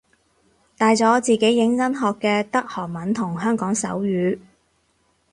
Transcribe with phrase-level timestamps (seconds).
[0.79, 4.39] 大咗自己認真學嘅得韓文同香港手語